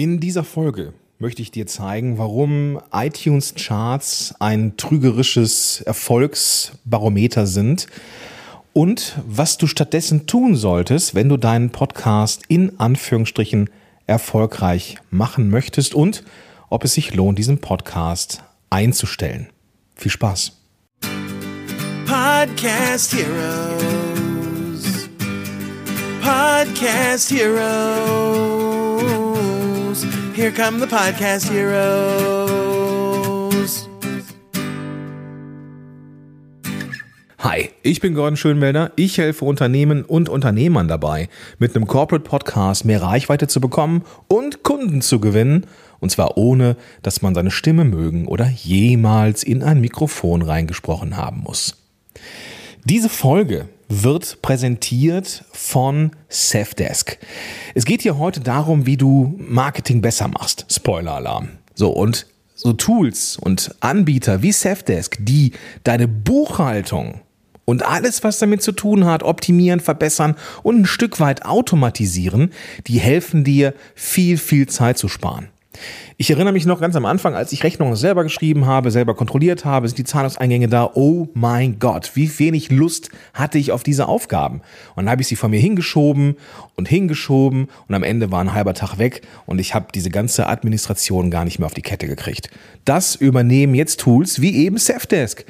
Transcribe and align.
In 0.00 0.18
dieser 0.18 0.44
Folge 0.44 0.94
möchte 1.18 1.42
ich 1.42 1.50
dir 1.50 1.66
zeigen, 1.66 2.16
warum 2.16 2.80
iTunes 2.90 3.52
Charts 3.54 4.34
ein 4.38 4.78
trügerisches 4.78 5.82
Erfolgsbarometer 5.82 7.46
sind 7.46 7.86
und 8.72 9.18
was 9.26 9.58
du 9.58 9.66
stattdessen 9.66 10.26
tun 10.26 10.56
solltest, 10.56 11.14
wenn 11.14 11.28
du 11.28 11.36
deinen 11.36 11.68
Podcast 11.68 12.44
in 12.48 12.80
Anführungsstrichen 12.80 13.68
erfolgreich 14.06 14.96
machen 15.10 15.50
möchtest 15.50 15.94
und 15.94 16.24
ob 16.70 16.84
es 16.84 16.94
sich 16.94 17.14
lohnt, 17.14 17.38
diesen 17.38 17.58
Podcast 17.58 18.42
einzustellen. 18.70 19.48
Viel 19.96 20.12
Spaß. 20.12 20.52
Podcast 22.06 23.14
Heroes. 23.14 25.10
Podcast 26.22 27.30
Heroes. 27.32 28.69
Here 30.40 30.52
come 30.52 30.80
the 30.80 30.86
Podcast 30.86 31.50
Heroes. 31.50 31.90
Hi, 37.40 37.68
ich 37.82 38.00
bin 38.00 38.14
Gordon 38.14 38.38
Schönwelder. 38.38 38.90
Ich 38.96 39.18
helfe 39.18 39.44
Unternehmen 39.44 40.02
und 40.02 40.30
Unternehmern 40.30 40.88
dabei, 40.88 41.28
mit 41.58 41.76
einem 41.76 41.86
Corporate 41.86 42.26
Podcast 42.26 42.86
mehr 42.86 43.02
Reichweite 43.02 43.48
zu 43.48 43.60
bekommen 43.60 44.06
und 44.28 44.62
Kunden 44.62 45.02
zu 45.02 45.20
gewinnen. 45.20 45.66
Und 45.98 46.08
zwar 46.08 46.38
ohne, 46.38 46.78
dass 47.02 47.20
man 47.20 47.34
seine 47.34 47.50
Stimme 47.50 47.84
mögen 47.84 48.26
oder 48.26 48.48
jemals 48.48 49.42
in 49.42 49.62
ein 49.62 49.82
Mikrofon 49.82 50.40
reingesprochen 50.40 51.18
haben 51.18 51.42
muss. 51.42 51.76
Diese 52.86 53.10
Folge 53.10 53.68
wird 53.90 54.40
präsentiert 54.40 55.44
von 55.52 56.12
Safdesk. 56.28 57.18
Es 57.74 57.84
geht 57.84 58.02
hier 58.02 58.18
heute 58.18 58.40
darum, 58.40 58.86
wie 58.86 58.96
du 58.96 59.34
Marketing 59.38 60.00
besser 60.00 60.28
machst. 60.28 60.64
Spoiler-Alarm. 60.70 61.48
So, 61.74 61.90
und 61.90 62.26
so 62.54 62.72
Tools 62.72 63.36
und 63.36 63.74
Anbieter 63.80 64.42
wie 64.42 64.52
Safdesk, 64.52 65.16
die 65.20 65.52
deine 65.82 66.06
Buchhaltung 66.06 67.20
und 67.64 67.84
alles, 67.84 68.22
was 68.22 68.38
damit 68.38 68.62
zu 68.62 68.72
tun 68.72 69.06
hat, 69.06 69.22
optimieren, 69.22 69.80
verbessern 69.80 70.36
und 70.62 70.80
ein 70.80 70.86
Stück 70.86 71.20
weit 71.20 71.44
automatisieren, 71.44 72.52
die 72.86 73.00
helfen 73.00 73.44
dir, 73.44 73.74
viel, 73.94 74.38
viel 74.38 74.68
Zeit 74.68 74.98
zu 74.98 75.08
sparen. 75.08 75.48
Ich 76.16 76.30
erinnere 76.30 76.52
mich 76.52 76.66
noch 76.66 76.80
ganz 76.80 76.96
am 76.96 77.06
Anfang, 77.06 77.34
als 77.34 77.52
ich 77.52 77.64
Rechnungen 77.64 77.96
selber 77.96 78.22
geschrieben 78.22 78.66
habe, 78.66 78.90
selber 78.90 79.14
kontrolliert 79.14 79.64
habe, 79.64 79.88
sind 79.88 79.98
die 79.98 80.04
Zahlungseingänge 80.04 80.68
da. 80.68 80.90
Oh 80.94 81.28
mein 81.34 81.78
Gott, 81.78 82.12
wie 82.14 82.38
wenig 82.38 82.70
Lust 82.70 83.10
hatte 83.32 83.58
ich 83.58 83.72
auf 83.72 83.82
diese 83.82 84.06
Aufgaben. 84.06 84.60
Und 84.94 85.04
dann 85.04 85.10
habe 85.10 85.22
ich 85.22 85.28
sie 85.28 85.36
von 85.36 85.50
mir 85.50 85.60
hingeschoben 85.60 86.36
und 86.76 86.88
hingeschoben 86.88 87.68
und 87.88 87.94
am 87.94 88.02
Ende 88.02 88.30
war 88.30 88.40
ein 88.40 88.52
halber 88.52 88.74
Tag 88.74 88.98
weg 88.98 89.22
und 89.46 89.58
ich 89.58 89.74
habe 89.74 89.86
diese 89.94 90.10
ganze 90.10 90.46
Administration 90.46 91.30
gar 91.30 91.44
nicht 91.44 91.58
mehr 91.58 91.66
auf 91.66 91.74
die 91.74 91.82
Kette 91.82 92.06
gekriegt. 92.06 92.50
Das 92.84 93.14
übernehmen 93.14 93.74
jetzt 93.74 94.00
Tools 94.00 94.40
wie 94.40 94.56
eben 94.56 94.78
Safdesk. 94.78 95.44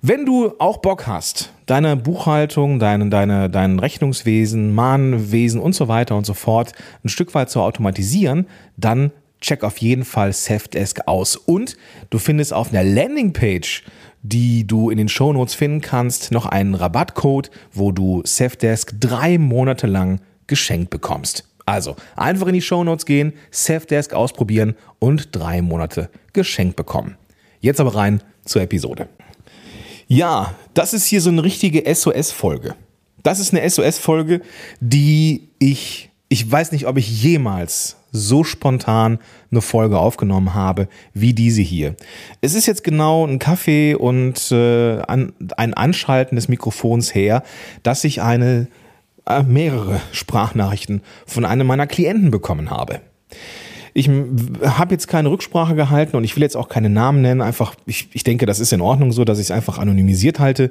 Wenn 0.00 0.24
du 0.24 0.52
auch 0.60 0.78
Bock 0.78 1.08
hast, 1.08 1.52
deine 1.66 1.96
Buchhaltung, 1.96 2.78
dein, 2.78 3.10
deine, 3.10 3.50
dein 3.50 3.80
Rechnungswesen, 3.80 4.72
Mahnwesen 4.72 5.60
und 5.60 5.74
so 5.74 5.88
weiter 5.88 6.16
und 6.16 6.24
so 6.24 6.34
fort 6.34 6.72
ein 7.04 7.08
Stück 7.08 7.34
weit 7.34 7.50
zu 7.50 7.60
automatisieren, 7.60 8.46
dann 8.76 9.10
check 9.40 9.64
auf 9.64 9.78
jeden 9.78 10.04
Fall 10.04 10.32
Safdesk 10.32 11.00
aus. 11.06 11.36
Und 11.36 11.76
du 12.10 12.18
findest 12.18 12.52
auf 12.52 12.72
einer 12.72 12.84
Landingpage, 12.84 13.84
die 14.22 14.66
du 14.66 14.90
in 14.90 14.98
den 14.98 15.08
Shownotes 15.08 15.54
finden 15.54 15.80
kannst, 15.80 16.32
noch 16.32 16.46
einen 16.46 16.74
Rabattcode, 16.74 17.50
wo 17.72 17.92
du 17.92 18.22
Safdesk 18.24 18.94
drei 19.00 19.38
Monate 19.38 19.86
lang 19.86 20.20
geschenkt 20.46 20.90
bekommst. 20.90 21.44
Also 21.66 21.96
einfach 22.16 22.46
in 22.46 22.54
die 22.54 22.62
Shownotes 22.62 23.04
gehen, 23.04 23.34
Safdesk 23.50 24.14
ausprobieren 24.14 24.74
und 24.98 25.36
drei 25.36 25.60
Monate 25.60 26.08
geschenkt 26.32 26.76
bekommen. 26.76 27.16
Jetzt 27.60 27.80
aber 27.80 27.94
rein 27.94 28.22
zur 28.44 28.62
Episode. 28.62 29.08
Ja, 30.06 30.54
das 30.72 30.94
ist 30.94 31.06
hier 31.06 31.20
so 31.20 31.28
eine 31.28 31.44
richtige 31.44 31.84
SOS-Folge. 31.94 32.74
Das 33.22 33.40
ist 33.40 33.52
eine 33.52 33.68
SOS-Folge, 33.68 34.40
die 34.80 35.48
ich, 35.58 36.07
ich 36.28 36.50
weiß 36.50 36.72
nicht, 36.72 36.86
ob 36.86 36.98
ich 36.98 37.22
jemals 37.22 37.96
so 38.12 38.44
spontan 38.44 39.18
eine 39.50 39.60
Folge 39.60 39.98
aufgenommen 39.98 40.54
habe 40.54 40.88
wie 41.14 41.34
diese 41.34 41.62
hier. 41.62 41.94
Es 42.40 42.54
ist 42.54 42.66
jetzt 42.66 42.84
genau 42.84 43.26
ein 43.26 43.38
Kaffee 43.38 43.94
und 43.94 44.50
äh, 44.50 45.00
ein, 45.02 45.32
ein 45.56 45.74
Anschalten 45.74 46.36
des 46.36 46.48
Mikrofons 46.48 47.14
her, 47.14 47.42
dass 47.82 48.04
ich 48.04 48.22
eine 48.22 48.68
äh, 49.26 49.42
mehrere 49.42 50.00
Sprachnachrichten 50.12 51.02
von 51.26 51.44
einem 51.44 51.66
meiner 51.66 51.86
Klienten 51.86 52.30
bekommen 52.30 52.70
habe. 52.70 53.00
Ich 53.94 54.08
habe 54.08 54.94
jetzt 54.94 55.08
keine 55.08 55.30
Rücksprache 55.30 55.74
gehalten 55.74 56.16
und 56.16 56.24
ich 56.24 56.36
will 56.36 56.42
jetzt 56.42 56.56
auch 56.56 56.68
keine 56.68 56.88
Namen 56.88 57.20
nennen. 57.20 57.40
Einfach, 57.40 57.74
ich, 57.84 58.08
ich 58.12 58.22
denke, 58.22 58.46
das 58.46 58.60
ist 58.60 58.72
in 58.72 58.80
Ordnung 58.80 59.12
so, 59.12 59.24
dass 59.24 59.38
ich 59.38 59.46
es 59.46 59.50
einfach 59.50 59.78
anonymisiert 59.78 60.38
halte. 60.38 60.70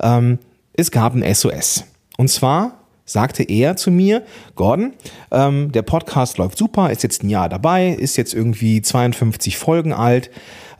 Ähm, 0.00 0.38
es 0.72 0.90
gab 0.90 1.14
ein 1.14 1.34
SOS. 1.34 1.84
Und 2.16 2.28
zwar 2.28 2.81
sagte 3.04 3.42
er 3.42 3.76
zu 3.76 3.90
mir, 3.90 4.22
Gordon, 4.54 4.92
ähm, 5.30 5.72
der 5.72 5.82
Podcast 5.82 6.38
läuft 6.38 6.58
super, 6.58 6.90
ist 6.90 7.02
jetzt 7.02 7.22
ein 7.22 7.28
Jahr 7.28 7.48
dabei, 7.48 7.88
ist 7.88 8.16
jetzt 8.16 8.34
irgendwie 8.34 8.82
52 8.82 9.58
Folgen 9.58 9.92
alt. 9.92 10.30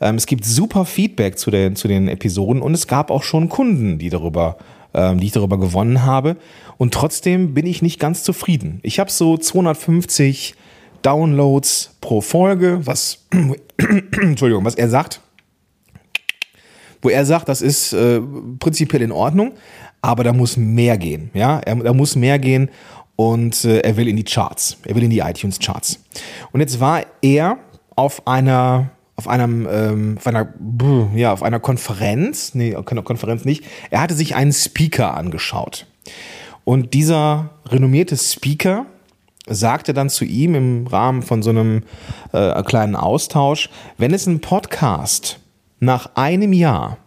Ähm, 0.01 0.17
es 0.17 0.27
gibt 0.27 0.45
super 0.45 0.85
Feedback 0.85 1.39
zu 1.39 1.51
den, 1.51 1.77
zu 1.77 1.89
den 1.89 2.09
Episoden 2.09 2.63
und 2.63 2.75
es 2.75 2.87
gab 2.87 3.11
auch 3.11 3.23
schon 3.23 3.49
Kunden, 3.49 3.99
die 3.99 4.11
darüber 4.11 4.57
ähm, 4.95 5.21
die 5.21 5.27
ich 5.27 5.33
darüber 5.33 5.59
gewonnen 5.59 6.03
habe. 6.03 6.37
Und 6.77 6.95
trotzdem 6.95 7.55
bin 7.55 7.67
ich 7.67 7.83
nicht 7.83 7.99
ganz 7.99 8.25
zufrieden. 8.25 8.81
Ich 8.83 8.99
habe 8.99 9.11
so 9.11 9.37
250 9.37 10.55
Downloads 11.03 11.97
pro 12.01 12.21
Folge, 12.21 12.81
was, 12.85 13.27
Entschuldigung, 14.21 14.65
was 14.65 14.75
er 14.75 14.89
sagt, 14.89 15.21
wo 17.01 17.09
er 17.09 17.25
sagt, 17.25 17.49
das 17.49 17.63
ist 17.63 17.93
äh, 17.93 18.21
prinzipiell 18.61 19.03
in 19.03 19.11
Ordnung, 19.11 19.55
aber 20.03 20.25
da 20.25 20.33
muss 20.33 20.57
mehr 20.57 20.99
gehen. 20.99 21.31
Ja, 21.33 21.61
er, 21.61 21.77
da 21.77 21.93
muss 21.95 22.17
mehr 22.17 22.39
gehen 22.39 22.69
und 23.17 23.65
äh, 23.65 23.79
er 23.81 23.97
will 23.97 24.09
in 24.09 24.17
die 24.17 24.25
Charts. 24.25 24.77
Er 24.85 24.95
will 24.95 25.05
in 25.05 25.11
die 25.11 25.21
iTunes 25.21 25.59
Charts. 25.59 26.01
Und 26.51 26.61
jetzt 26.61 26.81
war 26.81 27.03
er 27.23 27.59
auf 27.95 28.27
einer 28.27 28.91
auf 29.15 29.29
einem 29.29 29.69
ähm, 29.71 30.15
auf 30.19 30.27
einer 30.27 30.53
ja 31.15 31.33
auf 31.33 31.43
einer 31.43 31.61
Konferenz, 31.61 32.55
nee, 32.55 32.73
Konferenz 32.73 33.45
nicht. 33.45 33.65
Er 33.91 34.01
hatte 34.01 34.15
sich 34.15 34.35
einen 34.35 34.53
Speaker 34.53 35.17
angeschaut. 35.17 35.87
Und 36.65 36.95
dieser 36.95 37.51
renommierte 37.67 38.17
Speaker 38.17 38.87
sagte 39.47 39.93
dann 39.93 40.09
zu 40.09 40.25
ihm 40.25 40.55
im 40.55 40.87
Rahmen 40.87 41.23
von 41.23 41.43
so 41.43 41.51
einem 41.51 41.83
äh, 42.33 42.63
kleinen 42.63 42.97
Austausch, 42.97 43.71
wenn 43.99 44.15
es 44.15 44.27
ein 44.27 44.41
Podcast 44.41 45.41
nach 45.81 46.11
einem 46.15 46.53
Jahr 46.53 46.99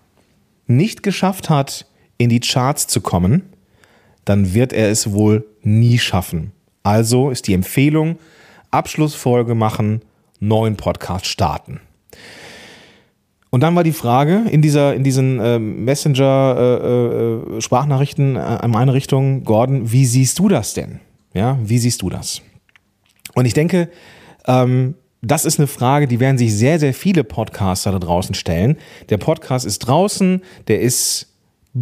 nicht 0.68 1.02
geschafft 1.02 1.50
hat, 1.50 1.86
in 2.18 2.30
die 2.30 2.40
Charts 2.40 2.88
zu 2.88 3.02
kommen, 3.02 3.44
dann 4.26 4.54
wird 4.54 4.74
er 4.74 4.90
es 4.90 5.12
wohl 5.12 5.46
nie 5.62 6.00
schaffen. 6.00 6.52
Also 6.84 7.30
ist 7.30 7.48
die 7.48 7.54
Empfehlung, 7.54 8.18
Abschlussfolge 8.72 9.56
machen, 9.56 10.02
neuen 10.40 10.76
Podcast 10.76 11.26
starten. 11.26 11.80
Und 13.50 13.62
dann 13.62 13.76
war 13.76 13.84
die 13.84 13.94
Frage 13.94 14.44
in 14.50 14.62
dieser 14.62 14.94
in 14.96 15.04
diesen 15.04 15.40
äh, 15.40 15.60
Messenger 15.60 16.56
äh, 16.58 17.58
äh, 17.58 17.62
Sprachnachrichten 17.62 18.36
äh, 18.36 18.66
in 18.66 18.72
meine 18.72 18.94
Richtung, 18.94 19.46
Gordon, 19.46 19.92
wie 19.92 20.06
siehst 20.06 20.40
du 20.40 20.50
das 20.50 20.74
denn? 20.74 21.00
Ja, 21.34 21.58
wie 21.64 21.78
siehst 21.78 22.02
du 22.02 22.10
das? 22.10 22.42
Und 23.34 23.46
ich 23.46 23.54
denke, 23.54 23.90
ähm, 24.46 24.96
das 25.22 25.46
ist 25.46 25.60
eine 25.60 25.68
Frage, 25.68 26.08
die 26.08 26.20
werden 26.20 26.38
sich 26.38 26.54
sehr, 26.54 26.80
sehr 26.80 26.94
viele 26.94 27.24
Podcaster 27.24 27.92
da 27.92 28.00
draußen 28.00 28.36
stellen. 28.36 28.78
Der 29.10 29.18
Podcast 29.18 29.66
ist 29.66 29.80
draußen, 29.80 30.42
der 30.68 30.82
ist 30.82 31.35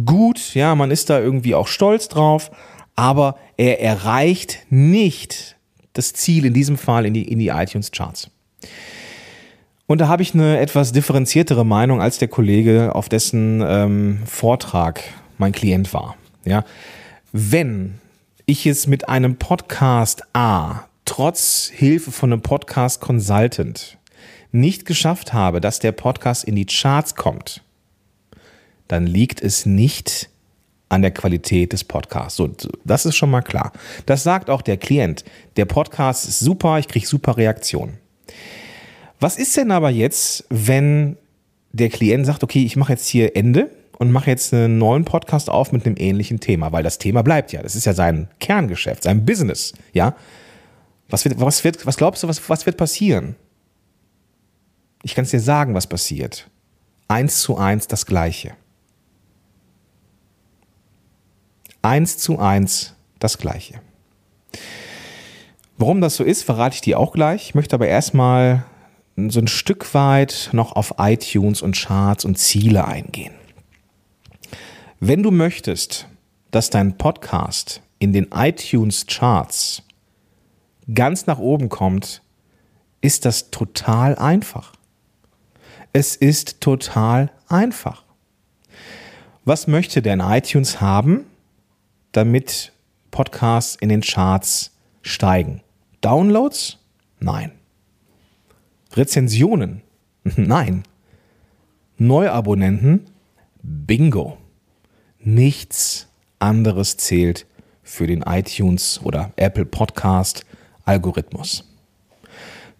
gut, 0.04 0.54
ja, 0.54 0.74
man 0.74 0.90
ist 0.90 1.10
da 1.10 1.20
irgendwie 1.20 1.54
auch 1.54 1.68
stolz 1.68 2.08
drauf, 2.08 2.50
aber 2.96 3.36
er 3.56 3.80
erreicht 3.80 4.60
nicht 4.70 5.56
das 5.92 6.12
Ziel, 6.12 6.44
in 6.44 6.54
diesem 6.54 6.76
Fall 6.76 7.06
in 7.06 7.14
die, 7.14 7.26
in 7.26 7.38
die 7.38 7.48
iTunes 7.48 7.90
Charts. 7.90 8.30
Und 9.86 10.00
da 10.00 10.08
habe 10.08 10.22
ich 10.22 10.34
eine 10.34 10.58
etwas 10.58 10.92
differenziertere 10.92 11.64
Meinung 11.64 12.00
als 12.00 12.18
der 12.18 12.28
Kollege, 12.28 12.94
auf 12.94 13.08
dessen 13.08 13.62
ähm, 13.66 14.22
Vortrag 14.24 15.02
mein 15.38 15.52
Klient 15.52 15.92
war. 15.92 16.16
Ja, 16.44 16.64
wenn 17.32 18.00
ich 18.46 18.66
es 18.66 18.86
mit 18.86 19.08
einem 19.08 19.36
Podcast 19.36 20.22
A 20.32 20.84
trotz 21.04 21.70
Hilfe 21.72 22.12
von 22.12 22.32
einem 22.32 22.42
Podcast 22.42 23.00
Consultant 23.00 23.98
nicht 24.52 24.86
geschafft 24.86 25.32
habe, 25.32 25.60
dass 25.60 25.80
der 25.80 25.92
Podcast 25.92 26.44
in 26.44 26.54
die 26.54 26.66
Charts 26.66 27.14
kommt, 27.14 27.63
dann 28.88 29.06
liegt 29.06 29.42
es 29.42 29.66
nicht 29.66 30.28
an 30.88 31.02
der 31.02 31.10
Qualität 31.10 31.72
des 31.72 31.84
Podcasts. 31.84 32.36
So, 32.36 32.50
das 32.84 33.06
ist 33.06 33.16
schon 33.16 33.30
mal 33.30 33.42
klar. 33.42 33.72
Das 34.06 34.22
sagt 34.22 34.50
auch 34.50 34.62
der 34.62 34.76
Klient. 34.76 35.24
Der 35.56 35.64
Podcast 35.64 36.28
ist 36.28 36.40
super, 36.40 36.78
ich 36.78 36.88
kriege 36.88 37.06
super 37.06 37.36
Reaktionen. 37.36 37.98
Was 39.20 39.36
ist 39.36 39.56
denn 39.56 39.70
aber 39.70 39.90
jetzt, 39.90 40.44
wenn 40.50 41.16
der 41.72 41.88
Klient 41.88 42.26
sagt, 42.26 42.44
okay, 42.44 42.64
ich 42.64 42.76
mache 42.76 42.92
jetzt 42.92 43.08
hier 43.08 43.36
Ende 43.36 43.70
und 43.98 44.12
mache 44.12 44.30
jetzt 44.30 44.52
einen 44.52 44.78
neuen 44.78 45.04
Podcast 45.04 45.50
auf 45.50 45.72
mit 45.72 45.86
einem 45.86 45.96
ähnlichen 45.98 46.40
Thema, 46.40 46.72
weil 46.72 46.82
das 46.82 46.98
Thema 46.98 47.22
bleibt 47.22 47.52
ja. 47.52 47.62
Das 47.62 47.74
ist 47.74 47.84
ja 47.86 47.94
sein 47.94 48.28
Kerngeschäft, 48.38 49.02
sein 49.02 49.24
Business, 49.24 49.72
ja. 49.92 50.14
Was, 51.08 51.24
wird, 51.24 51.40
was, 51.40 51.64
wird, 51.64 51.86
was 51.86 51.96
glaubst 51.96 52.22
du, 52.22 52.28
was, 52.28 52.48
was 52.48 52.66
wird 52.66 52.76
passieren? 52.76 53.36
Ich 55.02 55.14
kann 55.14 55.24
es 55.24 55.30
dir 55.30 55.40
sagen, 55.40 55.74
was 55.74 55.86
passiert. 55.86 56.48
Eins 57.08 57.40
zu 57.40 57.58
eins 57.58 57.86
das 57.88 58.06
Gleiche. 58.06 58.52
Eins 61.84 62.16
zu 62.16 62.38
eins 62.38 62.94
das 63.18 63.36
Gleiche. 63.36 63.80
Warum 65.76 66.00
das 66.00 66.16
so 66.16 66.24
ist, 66.24 66.42
verrate 66.42 66.76
ich 66.76 66.80
dir 66.80 66.98
auch 66.98 67.12
gleich. 67.12 67.48
Ich 67.48 67.54
möchte 67.54 67.76
aber 67.76 67.86
erstmal 67.86 68.64
so 69.16 69.38
ein 69.38 69.48
Stück 69.48 69.92
weit 69.92 70.48
noch 70.52 70.72
auf 70.72 70.94
iTunes 70.96 71.60
und 71.60 71.76
Charts 71.76 72.24
und 72.24 72.38
Ziele 72.38 72.86
eingehen. 72.88 73.34
Wenn 74.98 75.22
du 75.22 75.30
möchtest, 75.30 76.08
dass 76.52 76.70
dein 76.70 76.96
Podcast 76.96 77.82
in 77.98 78.14
den 78.14 78.28
iTunes 78.32 79.06
Charts 79.06 79.82
ganz 80.94 81.26
nach 81.26 81.38
oben 81.38 81.68
kommt, 81.68 82.22
ist 83.02 83.26
das 83.26 83.50
total 83.50 84.16
einfach. 84.16 84.72
Es 85.92 86.16
ist 86.16 86.62
total 86.62 87.30
einfach. 87.46 88.04
Was 89.44 89.66
möchte 89.66 90.00
denn 90.00 90.20
iTunes 90.20 90.80
haben, 90.80 91.26
damit 92.16 92.72
Podcasts 93.10 93.76
in 93.76 93.88
den 93.88 94.00
Charts 94.00 94.70
steigen? 95.02 95.62
Downloads? 96.00 96.78
Nein. 97.20 97.52
Rezensionen? 98.92 99.82
Nein. 100.36 100.84
Neuabonnenten? 101.98 103.06
Bingo. 103.62 104.38
Nichts 105.18 106.08
anderes 106.38 106.96
zählt 106.96 107.46
für 107.82 108.06
den 108.06 108.22
iTunes 108.22 109.00
oder 109.02 109.32
Apple 109.36 109.64
Podcast 109.64 110.44
Algorithmus. 110.84 111.73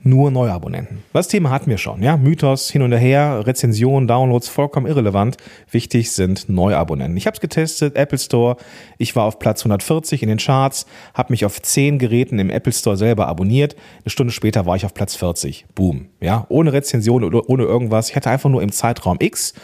Nur 0.07 0.31
Neuabonnenten. 0.31 1.03
Das 1.15 1.29
Thema 1.29 1.49
hatten 1.49 1.71
wir 1.71 1.79
schon, 1.79 2.03
ja. 2.03 2.19
Mythos 2.19 2.71
hin 2.71 2.83
und 2.83 2.93
her, 2.93 3.47
Rezensionen, 3.47 4.07
Downloads, 4.07 4.49
vollkommen 4.49 4.87
irrelevant. 4.87 5.39
Wichtig 5.71 6.13
sind 6.13 6.47
Neuabonnenten. 6.51 7.17
Ich 7.17 7.27
habe 7.27 7.35
es 7.35 7.41
getestet, 7.41 7.97
Apple 7.97 8.19
Store. 8.19 8.57
Ich 8.99 9.17
war 9.17 9.25
auf 9.25 9.39
Platz 9.39 9.63
140 9.63 10.23
in 10.23 10.29
den 10.29 10.37
Charts, 10.37 10.85
habe 11.15 11.33
mich 11.33 11.47
auf 11.47 11.63
10 11.63 11.99
Geräten 11.99 12.39
im 12.39 12.51
Apple 12.51 12.73
Store 12.75 12.99
selber 12.99 13.29
abonniert. 13.29 13.77
Eine 14.05 14.11
Stunde 14.11 14.35
später 14.35 14.67
war 14.67 14.77
ich 14.77 14.85
auf 14.85 14.93
Platz 14.93 15.15
40. 15.17 15.65
Boom. 15.75 16.09
Ja, 16.21 16.45
ohne 16.51 16.75
Rezension 16.75 17.25
oder 17.25 17.49
ohne 17.49 17.63
irgendwas. 17.63 18.11
Ich 18.11 18.17
hatte 18.17 18.29
einfach 18.29 18.51
nur 18.51 18.63
im 18.63 18.73
Zeitraum 18.73 19.17
X 19.21 19.55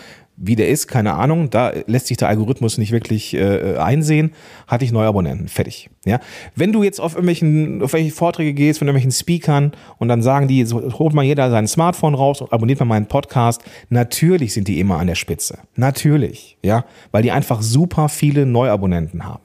wie 0.43 0.57
der 0.57 0.69
ist, 0.69 0.89
keine 0.89 1.15
Ahnung. 1.15 1.51
Da 1.51 1.73
lässt 1.87 2.07
sich 2.07 2.17
der 2.17 2.29
Algorithmus 2.29 2.79
nicht 2.79 2.93
wirklich 2.93 3.35
äh, 3.35 3.77
einsehen. 3.77 4.33
Hatte 4.67 4.85
ich 4.85 4.91
neue 4.91 5.07
Abonnenten. 5.07 5.49
Fertig. 5.49 5.91
Ja. 6.07 6.19
Wenn 6.57 6.73
du 6.73 6.83
jetzt 6.83 6.99
auf 6.99 7.13
irgendwelchen, 7.13 7.83
auf 7.83 7.93
welche 7.93 8.11
Vorträge 8.11 8.55
gehst 8.55 8.79
von 8.79 8.89
irgendwelchen 8.89 9.13
Speakern 9.13 9.73
und 9.99 10.09
dann 10.09 10.23
sagen 10.23 10.49
die, 10.49 10.65
so 10.65 10.81
holt 10.99 11.13
mal 11.13 11.25
jeder 11.25 11.51
sein 11.51 11.69
Smartphone 11.69 12.15
raus 12.15 12.41
und 12.41 12.53
abonniert 12.53 12.81
mal 12.81 12.87
meinen 12.87 13.07
Podcast. 13.07 13.63
Natürlich 13.91 14.55
sind 14.55 14.67
die 14.67 14.81
immer 14.81 14.99
an 14.99 15.09
der 15.09 15.15
Spitze. 15.15 15.59
Natürlich. 15.77 16.57
Ja. 16.63 16.87
Weil 17.13 17.23
die 17.23 17.33
einfach 17.33 17.61
super 17.61 18.09
viele 18.09 18.47
Neuabonnenten 18.47 19.27
haben. 19.27 19.43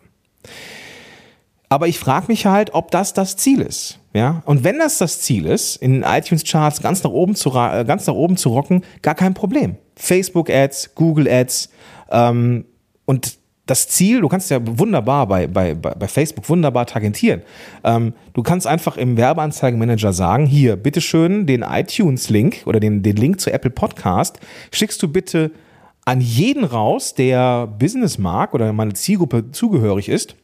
Aber 1.68 1.88
ich 1.88 2.00
frage 2.00 2.27
mich 2.30 2.45
halt, 2.45 2.74
ob 2.74 2.91
das 2.91 3.13
das 3.13 3.36
Ziel 3.36 3.59
ist. 3.59 4.00
Ja? 4.13 4.44
Und 4.45 4.63
wenn 4.63 4.80
das 4.80 4.98
das 4.98 5.19
Ziel 5.19 5.45
ist, 5.45 5.75
in 5.75 6.03
iTunes 6.03 6.45
Charts 6.45 6.81
ganz 6.81 7.03
nach 7.03 7.12
oben 7.12 7.36
zu, 7.36 7.50
äh, 7.50 7.83
ganz 7.86 8.07
nach 8.07 8.13
oben 8.13 8.38
zu 8.38 8.50
rocken, 8.50 8.83
gar 9.01 9.15
kein 9.15 9.33
Problem. 9.33 9.75
Facebook 9.95 10.50
Ads, 10.50 10.95
Google 10.95 11.27
Ads 11.27 11.69
ähm, 12.12 12.65
und 13.06 13.38
das 13.65 13.88
Ziel, 13.88 14.21
du 14.21 14.27
kannst 14.27 14.51
ja 14.51 14.59
wunderbar 14.62 15.27
bei, 15.27 15.47
bei, 15.47 15.74
bei 15.74 16.07
Facebook 16.07 16.47
wunderbar 16.50 16.86
tagentieren. 16.86 17.42
Ähm, 17.83 18.13
du 18.33 18.44
kannst 18.44 18.68
einfach 18.68 18.95
im 18.95 19.18
Werbeanzeigenmanager 19.18 20.13
sagen, 20.13 20.45
hier, 20.45 20.75
bitteschön, 20.75 21.47
den 21.47 21.63
iTunes-Link 21.63 22.63
oder 22.65 22.80
den, 22.80 23.01
den 23.01 23.15
Link 23.15 23.42
zu 23.42 23.51
Apple 23.51 23.71
Podcast 23.71 24.39
schickst 24.71 25.01
du 25.01 25.07
bitte 25.07 25.51
an 26.06 26.21
jeden 26.21 26.63
raus, 26.63 27.15
der 27.15 27.65
Business 27.65 28.19
mag 28.19 28.53
oder 28.53 28.71
meine 28.71 28.94
Zielgruppe 28.94 29.51
zugehörig 29.51 30.09
ist 30.09 30.36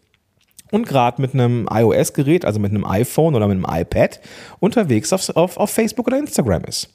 und 0.72 0.88
gerade 0.88 1.22
mit 1.22 1.36
einem 1.36 1.68
iOS-Gerät, 1.72 2.46
also 2.46 2.60
mit 2.60 2.72
einem 2.72 2.86
iPhone 2.86 3.36
oder 3.36 3.48
mit 3.48 3.64
einem 3.64 3.82
iPad, 3.82 4.20
unterwegs 4.60 5.14
auf, 5.14 5.30
auf, 5.36 5.58
auf 5.58 5.70
Facebook 5.70 6.08
oder 6.08 6.18
Instagram 6.18 6.64
ist. 6.64 6.90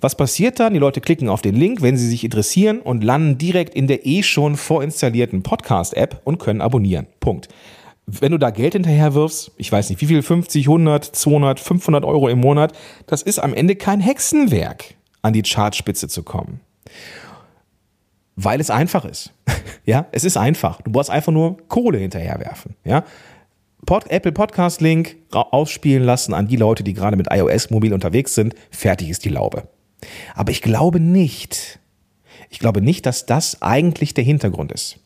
Was 0.00 0.14
passiert 0.14 0.58
dann? 0.60 0.72
Die 0.72 0.78
Leute 0.78 1.02
klicken 1.02 1.28
auf 1.28 1.42
den 1.42 1.54
Link, 1.54 1.82
wenn 1.82 1.98
sie 1.98 2.08
sich 2.08 2.24
interessieren 2.24 2.80
und 2.80 3.04
landen 3.04 3.36
direkt 3.36 3.74
in 3.74 3.86
der 3.86 4.06
eh 4.06 4.22
schon 4.22 4.56
vorinstallierten 4.56 5.42
Podcast-App 5.42 6.22
und 6.24 6.38
können 6.38 6.62
abonnieren. 6.62 7.06
Punkt. 7.20 7.48
Wenn 8.06 8.32
du 8.32 8.38
da 8.38 8.50
Geld 8.50 8.72
hinterher 8.72 9.12
wirfst, 9.12 9.52
ich 9.58 9.70
weiß 9.70 9.90
nicht, 9.90 10.00
wie 10.00 10.06
viel, 10.06 10.22
50, 10.22 10.66
100, 10.66 11.04
200, 11.04 11.60
500 11.60 12.04
Euro 12.04 12.28
im 12.28 12.40
Monat, 12.40 12.72
das 13.06 13.22
ist 13.22 13.38
am 13.38 13.52
Ende 13.52 13.76
kein 13.76 14.00
Hexenwerk, 14.00 14.94
an 15.20 15.34
die 15.34 15.42
Chartspitze 15.42 16.08
zu 16.08 16.22
kommen. 16.22 16.60
Weil 18.36 18.58
es 18.58 18.70
einfach 18.70 19.04
ist. 19.04 19.34
ja, 19.84 20.06
es 20.12 20.24
ist 20.24 20.38
einfach. 20.38 20.80
Du 20.80 20.90
brauchst 20.90 21.10
einfach 21.10 21.30
nur 21.30 21.58
Kohle 21.68 21.98
hinterherwerfen. 21.98 22.74
Ja, 22.84 23.04
Pod 23.84 24.10
Apple 24.10 24.32
Podcast 24.32 24.80
Link 24.80 25.16
ausspielen 25.30 26.04
lassen 26.04 26.32
an 26.32 26.48
die 26.48 26.56
Leute, 26.56 26.82
die 26.82 26.94
gerade 26.94 27.16
mit 27.16 27.28
iOS 27.30 27.70
mobil 27.70 27.92
unterwegs 27.92 28.34
sind. 28.34 28.54
Fertig 28.70 29.10
ist 29.10 29.24
die 29.24 29.30
Laube. 29.30 29.68
Aber 30.34 30.50
ich 30.50 30.62
glaube 30.62 31.00
nicht, 31.00 31.78
ich 32.48 32.58
glaube 32.58 32.80
nicht, 32.80 33.06
dass 33.06 33.26
das 33.26 33.62
eigentlich 33.62 34.14
der 34.14 34.24
Hintergrund 34.24 34.72
ist. 34.72 34.98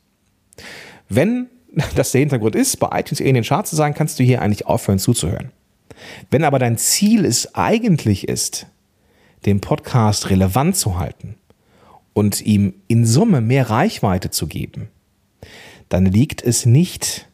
Wenn 1.08 1.48
das 1.96 2.12
der 2.12 2.20
Hintergrund 2.20 2.54
ist, 2.54 2.78
bei 2.78 3.00
iTunes 3.00 3.20
in 3.20 3.34
den 3.34 3.44
Charts 3.44 3.70
zu 3.70 3.76
sein, 3.76 3.94
kannst 3.94 4.18
du 4.18 4.24
hier 4.24 4.42
eigentlich 4.42 4.66
aufhören 4.66 4.98
zuzuhören. 4.98 5.50
Wenn 6.30 6.44
aber 6.44 6.58
dein 6.58 6.78
Ziel 6.78 7.24
es 7.24 7.54
eigentlich 7.54 8.28
ist, 8.28 8.66
den 9.46 9.60
Podcast 9.60 10.30
relevant 10.30 10.76
zu 10.76 10.98
halten 10.98 11.36
und 12.12 12.40
ihm 12.40 12.74
in 12.88 13.04
Summe 13.04 13.40
mehr 13.40 13.70
Reichweite 13.70 14.30
zu 14.30 14.46
geben, 14.46 14.88
dann 15.88 16.06
liegt 16.06 16.42
es 16.42 16.66
nicht 16.66 17.28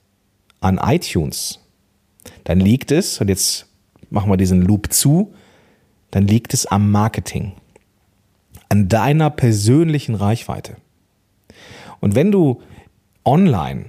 an 0.60 0.78
iTunes. 0.82 1.60
Dann 2.44 2.60
liegt 2.60 2.90
es, 2.90 3.20
und 3.20 3.28
jetzt 3.28 3.66
machen 4.10 4.30
wir 4.30 4.36
diesen 4.36 4.62
Loop 4.62 4.92
zu, 4.92 5.32
dann 6.10 6.26
liegt 6.26 6.54
es 6.54 6.66
am 6.66 6.90
Marketing, 6.90 7.52
an 8.68 8.88
deiner 8.88 9.30
persönlichen 9.30 10.14
Reichweite. 10.14 10.76
Und 12.00 12.14
wenn 12.14 12.32
du 12.32 12.62
online 13.24 13.86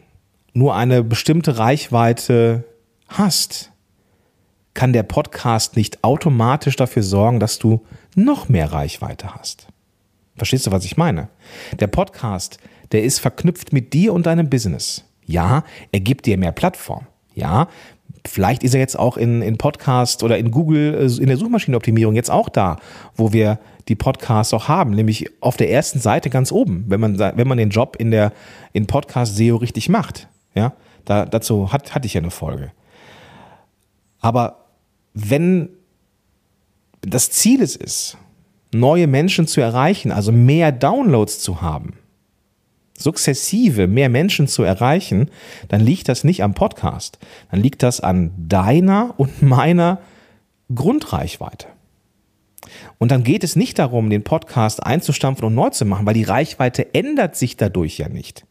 nur 0.54 0.76
eine 0.76 1.04
bestimmte 1.04 1.58
Reichweite 1.58 2.66
hast, 3.08 3.72
kann 4.74 4.94
der 4.94 5.04
Podcast 5.04 5.76
nicht 5.76 6.04
automatisch 6.04 6.76
dafür 6.76 7.04
sorgen, 7.04 7.40
dass 7.40 7.60
du 7.60 7.86
noch 8.16 8.50
mehr 8.50 8.72
Reichweite 8.72 9.36
hast. 9.36 9.68
Verstehst 10.38 10.68
du, 10.68 10.72
was 10.72 10.86
ich 10.86 10.98
meine? 10.98 11.30
Der 11.80 11.88
Podcast, 11.88 12.58
der 12.92 13.04
ist 13.04 13.20
verknüpft 13.20 13.74
mit 13.74 13.94
dir 13.94 14.14
und 14.14 14.26
deinem 14.26 14.50
Business. 14.50 15.06
Ja, 15.26 15.64
er 15.92 16.00
gibt 16.00 16.26
dir 16.26 16.38
mehr 16.38 16.52
Plattform. 16.52 17.08
Ja, 17.36 17.68
Vielleicht 18.26 18.64
ist 18.64 18.74
er 18.74 18.80
jetzt 18.80 18.98
auch 18.98 19.18
in, 19.18 19.42
in 19.42 19.58
Podcast 19.58 20.24
oder 20.24 20.38
in 20.38 20.52
Google, 20.52 20.94
äh, 20.94 21.22
in 21.22 21.28
der 21.28 21.38
Suchmaschinenoptimierung 21.38 22.16
jetzt 22.16 22.30
auch 22.30 22.50
da, 22.50 22.78
wo 23.16 23.34
wir 23.34 23.60
die 23.88 23.96
Podcasts 23.96 24.54
auch 24.54 24.68
haben, 24.68 24.92
nämlich 24.92 25.30
auf 25.42 25.58
der 25.58 25.72
ersten 25.72 26.00
Seite 26.00 26.30
ganz 26.30 26.52
oben, 26.52 26.86
wenn 26.88 27.00
man, 27.00 27.18
wenn 27.18 27.48
man 27.48 27.58
den 27.58 27.70
Job 27.70 27.96
in 27.98 28.12
der, 28.12 28.32
in 28.74 28.86
Podcast 28.86 29.36
SEO 29.36 29.56
richtig 29.56 29.90
macht. 29.90 30.28
Ja, 30.54 30.74
da, 31.06 31.26
dazu 31.26 31.72
hat, 31.74 31.96
hatte 31.96 32.06
ich 32.06 32.14
ja 32.14 32.22
eine 32.22 32.32
Folge. 32.32 32.72
Aber 34.20 34.66
wenn 35.14 35.70
das 37.02 37.32
Ziel 37.32 37.62
es 37.62 37.76
ist, 37.76 38.18
neue 38.74 39.08
Menschen 39.08 39.48
zu 39.48 39.62
erreichen, 39.62 40.12
also 40.12 40.32
mehr 40.32 40.72
Downloads 40.72 41.40
zu 41.40 41.62
haben, 41.62 41.94
sukzessive 43.02 43.88
mehr 43.88 44.10
Menschen 44.10 44.48
zu 44.48 44.64
erreichen, 44.64 45.30
dann 45.68 45.82
liegt 45.82 46.08
das 46.08 46.24
nicht 46.24 46.44
am 46.44 46.54
Podcast. 46.54 47.20
Dann 47.52 47.62
liegt 47.62 47.84
das 47.84 48.00
an 48.00 48.32
deiner 48.38 49.14
und 49.18 49.42
meiner 49.42 50.00
Grundreichweite. 50.74 51.68
Und 53.00 53.12
dann 53.12 53.24
geht 53.24 53.44
es 53.44 53.56
nicht 53.56 53.80
darum, 53.80 54.10
den 54.10 54.24
Podcast 54.24 54.86
einzustampfen 54.86 55.46
und 55.46 55.56
neu 55.56 55.70
zu 55.70 55.86
machen, 55.86 56.06
weil 56.06 56.14
die 56.14 56.24
Reichweite 56.24 56.94
ändert 56.94 57.36
sich 57.36 57.58
dadurch 57.58 57.98
ja 57.98 58.08
nicht. 58.08 58.46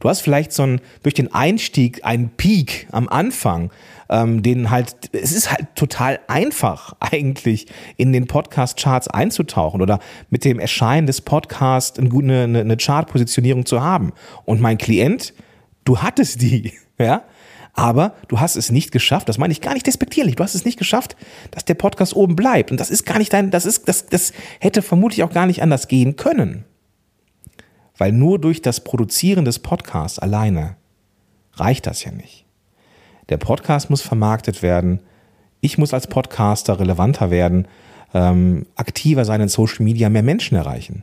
Du 0.00 0.08
hast 0.08 0.20
vielleicht 0.20 0.52
so 0.52 0.64
einen, 0.64 0.80
durch 1.02 1.14
den 1.14 1.32
Einstieg 1.32 2.04
einen 2.04 2.28
Peak 2.28 2.88
am 2.92 3.08
Anfang, 3.08 3.70
ähm, 4.08 4.42
den 4.42 4.70
halt, 4.70 4.94
es 5.12 5.32
ist 5.32 5.50
halt 5.50 5.74
total 5.74 6.20
einfach 6.28 6.94
eigentlich 7.00 7.66
in 7.96 8.12
den 8.12 8.26
Podcast-Charts 8.26 9.08
einzutauchen 9.08 9.82
oder 9.82 10.00
mit 10.30 10.44
dem 10.44 10.58
Erscheinen 10.58 11.06
des 11.06 11.20
Podcasts 11.20 11.98
eine, 11.98 12.42
eine, 12.42 12.60
eine 12.60 12.76
Chart-Positionierung 12.76 13.66
zu 13.66 13.82
haben. 13.82 14.12
Und 14.44 14.60
mein 14.60 14.78
Klient, 14.78 15.34
du 15.84 15.98
hattest 15.98 16.42
die, 16.42 16.72
ja, 16.98 17.22
aber 17.74 18.14
du 18.28 18.38
hast 18.38 18.56
es 18.56 18.70
nicht 18.70 18.92
geschafft, 18.92 19.28
das 19.28 19.36
meine 19.36 19.52
ich 19.52 19.60
gar 19.60 19.74
nicht 19.74 19.86
despektierlich, 19.86 20.36
du 20.36 20.44
hast 20.44 20.54
es 20.54 20.64
nicht 20.64 20.78
geschafft, 20.78 21.16
dass 21.50 21.64
der 21.64 21.74
Podcast 21.74 22.14
oben 22.14 22.36
bleibt. 22.36 22.70
Und 22.70 22.78
das 22.78 22.90
ist 22.90 23.04
gar 23.04 23.18
nicht 23.18 23.32
dein, 23.32 23.50
das 23.50 23.66
ist, 23.66 23.88
das, 23.88 24.06
das 24.06 24.32
hätte 24.60 24.80
vermutlich 24.80 25.24
auch 25.24 25.32
gar 25.32 25.46
nicht 25.46 25.60
anders 25.60 25.88
gehen 25.88 26.14
können. 26.14 26.64
Weil 27.96 28.12
nur 28.12 28.40
durch 28.40 28.62
das 28.62 28.82
Produzieren 28.82 29.44
des 29.44 29.58
Podcasts 29.58 30.18
alleine 30.18 30.76
reicht 31.54 31.86
das 31.86 32.04
ja 32.04 32.12
nicht. 32.12 32.43
Der 33.28 33.38
Podcast 33.38 33.90
muss 33.90 34.02
vermarktet 34.02 34.62
werden. 34.62 35.00
Ich 35.60 35.78
muss 35.78 35.94
als 35.94 36.06
Podcaster 36.06 36.78
relevanter 36.78 37.30
werden, 37.30 37.66
ähm, 38.12 38.66
aktiver 38.76 39.24
sein 39.24 39.40
in 39.40 39.48
Social 39.48 39.84
Media, 39.84 40.08
mehr 40.08 40.22
Menschen 40.22 40.56
erreichen. 40.56 41.02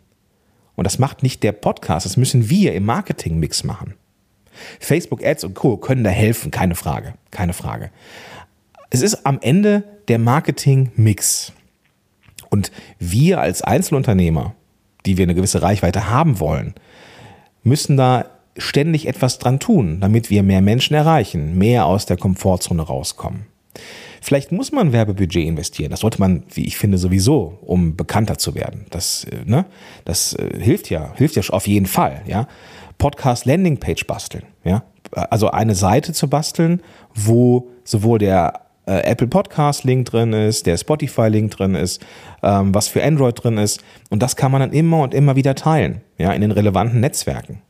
Und 0.76 0.86
das 0.86 1.00
macht 1.00 1.24
nicht 1.24 1.44
der 1.44 1.52
Podcast, 1.52 2.06
das 2.06 2.18
müssen 2.18 2.50
wir 2.50 2.74
im 2.74 2.86
Marketing-Mix 2.86 3.64
machen. 3.64 3.96
Facebook 4.80 5.24
Ads 5.24 5.46
und 5.46 5.54
Co. 5.56 5.78
können 5.78 6.04
da 6.04 6.10
helfen, 6.10 6.52
keine 6.52 6.76
Frage, 6.76 7.14
keine 7.32 7.54
Frage. 7.54 7.90
Es 8.90 9.02
ist 9.02 9.26
am 9.26 9.40
Ende 9.42 9.84
der 10.08 10.20
Marketing-Mix. 10.20 11.54
Und 12.50 12.72
wir 13.00 13.40
als 13.40 13.62
Einzelunternehmer, 13.62 14.54
die 15.06 15.18
wir 15.18 15.24
eine 15.24 15.36
gewisse 15.36 15.62
Reichweite 15.62 16.10
haben 16.10 16.40
wollen, 16.40 16.76
müssen 17.64 17.98
da 17.98 18.26
ständig 18.58 19.08
etwas 19.08 19.40
dran 19.40 19.60
tun, 19.60 20.00
damit 20.02 20.30
wir 20.30 20.44
mehr 20.44 20.62
Menschen 20.62 20.94
erreichen, 20.94 21.58
mehr 21.58 21.86
aus 21.86 22.06
der 22.06 22.18
Komfortzone 22.18 22.82
rauskommen. 22.82 23.46
Vielleicht 24.24 24.52
muss 24.52 24.72
man 24.72 24.94
Werbebudget 24.94 25.48
investieren. 25.48 25.90
Das 25.90 26.02
sollte 26.02 26.20
man, 26.20 26.44
wie 26.54 26.66
ich 26.66 26.78
finde, 26.78 27.00
sowieso, 27.00 27.58
um 27.62 27.96
bekannter 27.96 28.38
zu 28.38 28.54
werden. 28.54 28.86
Das, 28.92 29.24
äh, 29.24 29.44
ne, 29.46 29.66
das 30.06 30.34
äh, 30.34 30.60
hilft 30.60 30.90
ja, 30.90 31.14
hilft 31.16 31.36
ja 31.36 31.44
auf 31.50 31.68
jeden 31.68 31.88
Fall. 31.88 32.22
Ja, 32.28 32.48
Podcast 33.00 33.46
Landingpage 33.46 34.06
basteln. 34.06 34.44
Ja, 34.64 34.84
also 35.12 35.50
eine 35.50 35.74
Seite 35.74 36.14
zu 36.14 36.30
basteln, 36.30 36.84
wo 37.16 37.70
sowohl 37.84 38.20
der 38.20 38.62
äh, 38.86 39.00
Apple 39.04 39.28
Podcast 39.28 39.86
Link 39.86 40.06
drin 40.06 40.34
ist, 40.34 40.68
der 40.68 40.78
Spotify 40.78 41.28
Link 41.28 41.52
drin 41.52 41.74
ist, 41.74 42.06
ähm, 42.44 42.76
was 42.76 42.88
für 42.88 43.04
Android 43.04 43.44
drin 43.44 43.58
ist. 43.58 43.82
Und 44.12 44.22
das 44.22 44.36
kann 44.36 44.52
man 44.52 44.62
dann 44.62 44.72
immer 44.72 45.02
und 45.02 45.16
immer 45.16 45.36
wieder 45.36 45.56
teilen, 45.56 46.02
ja, 46.20 46.32
in 46.32 46.42
den 46.42 46.52
relevanten 46.52 47.00
Netzwerken. 47.00 47.62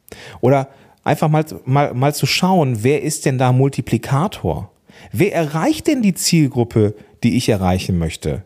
Oder 0.42 0.70
einfach 1.04 1.30
mal, 1.30 1.46
mal, 1.66 1.94
mal 1.94 2.14
zu 2.14 2.26
schauen, 2.26 2.84
wer 2.84 3.02
ist 3.02 3.26
denn 3.26 3.38
da 3.38 3.52
Multiplikator? 3.52 4.72
Wer 5.12 5.34
erreicht 5.34 5.88
denn 5.88 6.02
die 6.02 6.14
Zielgruppe, 6.14 6.96
die 7.24 7.38
ich 7.38 7.50
erreichen 7.50 7.98
möchte? 7.98 8.44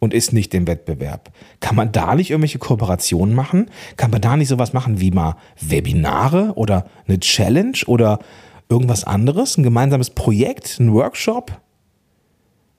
Und 0.00 0.14
ist 0.14 0.32
nicht 0.32 0.54
im 0.54 0.68
Wettbewerb. 0.68 1.32
Kann 1.58 1.74
man 1.74 1.90
da 1.90 2.14
nicht 2.14 2.30
irgendwelche 2.30 2.60
Kooperationen 2.60 3.34
machen? 3.34 3.68
Kann 3.96 4.12
man 4.12 4.20
da 4.20 4.36
nicht 4.36 4.46
sowas 4.46 4.72
machen 4.72 5.00
wie 5.00 5.10
mal 5.10 5.36
Webinare 5.60 6.52
oder 6.54 6.86
eine 7.08 7.18
Challenge 7.18 7.78
oder 7.86 8.20
irgendwas 8.68 9.02
anderes? 9.02 9.58
Ein 9.58 9.64
gemeinsames 9.64 10.10
Projekt, 10.10 10.78
ein 10.78 10.92
Workshop? 10.92 11.60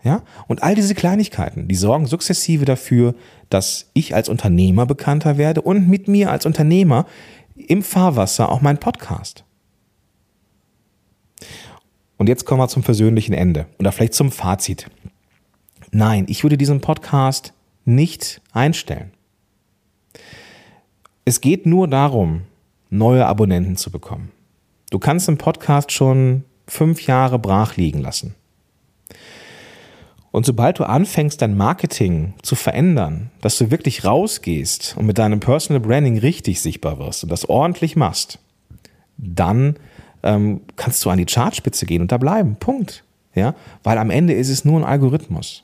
Ja? 0.04 0.24
Und 0.48 0.64
all 0.64 0.76
diese 0.76 0.96
Kleinigkeiten, 0.96 1.68
die 1.68 1.76
sorgen 1.76 2.06
sukzessive 2.06 2.66
dafür, 2.66 3.16
dass 3.50 3.90
ich 3.94 4.16
als 4.16 4.30
Unternehmer 4.30 4.86
bekannter 4.86 5.38
werde 5.38 5.62
und 5.62 5.90
mit 5.90 6.08
mir 6.08 6.32
als 6.32 6.46
Unternehmer 6.46 7.06
im 7.68 7.84
Fahrwasser 7.84 8.50
auch 8.50 8.62
mein 8.62 8.80
Podcast. 8.80 9.44
Und 12.18 12.28
jetzt 12.28 12.46
kommen 12.46 12.60
wir 12.60 12.68
zum 12.68 12.84
persönlichen 12.84 13.34
Ende 13.34 13.68
oder 13.80 13.92
vielleicht 13.92 14.14
zum 14.14 14.32
Fazit. 14.32 14.90
Nein, 15.92 16.26
ich 16.28 16.44
würde 16.44 16.58
diesen 16.58 16.82
Podcast 16.82 17.54
nicht 17.86 18.42
einstellen. 18.52 19.12
Es 21.26 21.42
geht 21.42 21.66
nur 21.66 21.88
darum, 21.88 22.42
neue 22.90 23.26
Abonnenten 23.26 23.78
zu 23.78 23.92
bekommen. 23.92 24.32
Du 24.90 25.00
kannst 25.00 25.28
den 25.28 25.38
Podcast 25.38 25.92
schon 25.92 26.44
fünf 26.68 27.06
Jahre 27.06 27.40
brach 27.40 27.78
liegen 27.78 28.00
lassen. 28.00 28.36
Und 30.32 30.46
sobald 30.46 30.80
du 30.80 30.84
anfängst, 30.84 31.42
dein 31.42 31.58
Marketing 31.58 32.34
zu 32.44 32.56
verändern, 32.56 33.32
dass 33.42 33.58
du 33.58 33.72
wirklich 33.72 34.06
rausgehst 34.06 34.96
und 34.98 35.06
mit 35.06 35.18
deinem 35.18 35.40
Personal 35.40 35.80
Branding 35.80 36.20
richtig 36.20 36.62
sichtbar 36.62 37.00
wirst 37.00 37.24
und 37.24 37.32
das 37.32 37.50
ordentlich 37.50 37.96
machst, 37.96 38.40
dann 39.18 39.76
ähm, 40.24 40.62
kannst 40.76 41.04
du 41.04 41.10
an 41.10 41.18
die 41.18 41.26
Chartspitze 41.26 41.86
gehen 41.86 42.02
und 42.02 42.12
da 42.12 42.18
bleiben. 42.18 42.58
Punkt. 42.60 43.04
Ja? 43.34 43.56
Weil 43.84 43.98
am 43.98 44.10
Ende 44.12 44.34
ist 44.34 44.50
es 44.50 44.66
nur 44.66 44.80
ein 44.80 44.86
Algorithmus. 44.86 45.64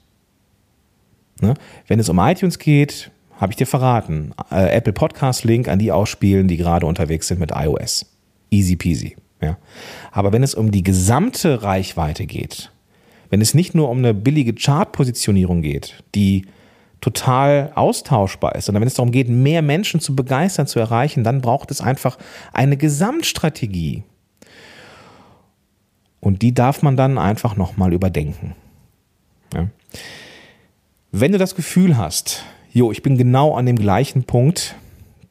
Ne? 1.41 1.53
Wenn 1.87 1.99
es 1.99 2.09
um 2.09 2.17
iTunes 2.19 2.57
geht, 2.57 3.11
habe 3.37 3.51
ich 3.51 3.57
dir 3.57 3.67
verraten, 3.67 4.33
äh, 4.51 4.75
Apple 4.75 4.93
Podcast 4.93 5.43
Link 5.43 5.67
an 5.67 5.79
die 5.79 5.91
ausspielen, 5.91 6.47
die 6.47 6.57
gerade 6.57 6.85
unterwegs 6.85 7.27
sind 7.27 7.39
mit 7.39 7.51
iOS. 7.53 8.05
Easy 8.49 8.75
peasy. 8.75 9.15
Ja? 9.41 9.57
Aber 10.11 10.31
wenn 10.31 10.43
es 10.43 10.55
um 10.55 10.71
die 10.71 10.83
gesamte 10.83 11.61
Reichweite 11.61 12.25
geht, 12.25 12.71
wenn 13.29 13.41
es 13.41 13.53
nicht 13.53 13.75
nur 13.75 13.89
um 13.89 13.99
eine 13.99 14.13
billige 14.13 14.53
Chartpositionierung 14.53 15.61
geht, 15.61 16.03
die 16.13 16.45
total 17.01 17.71
austauschbar 17.75 18.55
ist, 18.55 18.65
sondern 18.65 18.81
wenn 18.81 18.87
es 18.87 18.95
darum 18.95 19.11
geht, 19.11 19.29
mehr 19.29 19.61
Menschen 19.61 19.99
zu 19.99 20.15
begeistern, 20.15 20.67
zu 20.67 20.79
erreichen, 20.79 21.23
dann 21.23 21.41
braucht 21.41 21.69
es 21.71 21.81
einfach 21.81 22.17
eine 22.53 22.77
Gesamtstrategie, 22.77 24.03
und 26.25 26.41
die 26.41 26.55
darf 26.55 26.81
man 26.81 26.97
dann 26.97 27.19
einfach 27.19 27.55
nochmal 27.55 27.93
überdenken. 27.93 28.55
Ja. 29.53 29.67
Wenn 31.11 31.31
du 31.31 31.37
das 31.37 31.53
Gefühl 31.53 31.97
hast, 31.97 32.43
jo, 32.71 32.91
ich 32.91 33.03
bin 33.03 33.15
genau 33.15 33.53
an 33.53 33.67
dem 33.67 33.75
gleichen 33.75 34.23
Punkt, 34.23 34.75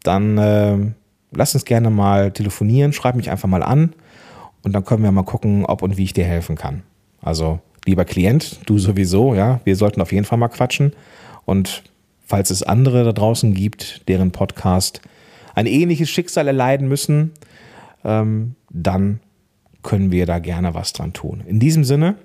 dann 0.04 0.38
äh, 0.38 0.92
lass 1.32 1.52
uns 1.54 1.64
gerne 1.64 1.90
mal 1.90 2.30
telefonieren, 2.30 2.92
schreib 2.92 3.16
mich 3.16 3.28
einfach 3.28 3.48
mal 3.48 3.64
an 3.64 3.92
und 4.62 4.72
dann 4.72 4.84
können 4.84 5.02
wir 5.02 5.10
mal 5.10 5.24
gucken, 5.24 5.66
ob 5.66 5.82
und 5.82 5.96
wie 5.96 6.04
ich 6.04 6.12
dir 6.12 6.26
helfen 6.26 6.54
kann. 6.54 6.84
Also, 7.20 7.58
lieber 7.86 8.04
Klient, 8.04 8.60
du 8.66 8.78
sowieso, 8.78 9.34
ja, 9.34 9.60
wir 9.64 9.76
sollten 9.76 10.00
auf 10.00 10.12
jeden 10.12 10.24
Fall 10.24 10.38
mal 10.38 10.48
quatschen. 10.48 10.92
Und 11.44 11.82
falls 12.26 12.50
es 12.50 12.62
andere 12.62 13.04
da 13.04 13.12
draußen 13.12 13.54
gibt, 13.54 14.08
deren 14.08 14.30
Podcast 14.32 15.00
ein 15.54 15.66
ähnliches 15.66 16.10
Schicksal 16.10 16.46
erleiden 16.46 16.88
müssen, 16.88 17.32
ähm, 18.04 18.54
dann 18.70 19.20
können 19.82 20.10
wir 20.10 20.26
da 20.26 20.38
gerne 20.38 20.74
was 20.74 20.92
dran 20.92 21.12
tun. 21.12 21.42
In 21.46 21.60
diesem 21.60 21.84
Sinne 21.84 22.16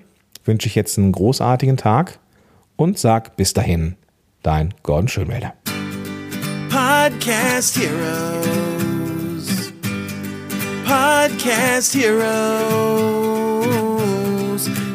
wünsche 0.46 0.68
ich 0.68 0.76
jetzt 0.76 0.98
einen 0.98 1.12
großartigen 1.12 1.78
Tag 1.78 2.20
und 2.76 2.98
sag 2.98 3.36
bis 3.36 3.54
dahin, 3.54 3.96
dein 4.42 4.74
Gordon 4.84 5.10
Schönmelder. 5.10 5.54
Podcast 6.70 7.78
Heroes. 7.78 9.74
Podcast 10.86 11.96
Heroes. 11.96 13.50